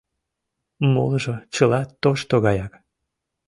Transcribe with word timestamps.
Молыжо 0.93 1.35
чыла 1.53 1.81
тошто 2.01 2.35
гаяк. 2.45 2.73